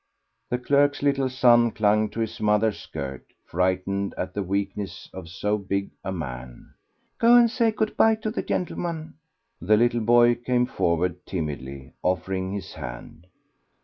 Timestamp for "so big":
5.29-5.91